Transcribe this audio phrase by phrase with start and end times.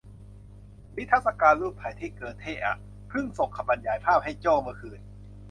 [0.95, 1.27] นิทรรศ
[1.59, 2.77] รูปถ่ายที่เกอเธ่อ่ะ
[3.09, 4.99] เพิ่งส่งคำบรรยายภาพให้โจ้เมื่อคืน